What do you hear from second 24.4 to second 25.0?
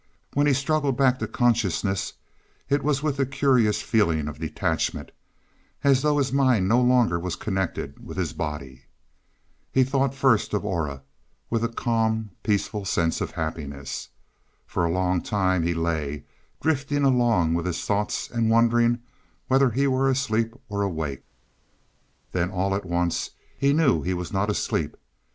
asleep.